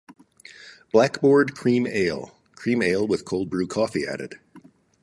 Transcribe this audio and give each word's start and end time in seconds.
Blackboard 0.91 1.53
Cream 1.53 1.85
Ale: 1.85 2.35
Cream 2.55 2.81
Ale 2.81 3.05
with 3.05 3.23
cold 3.23 3.51
brew 3.51 3.67
coffee 3.67 4.03
added. 4.07 4.39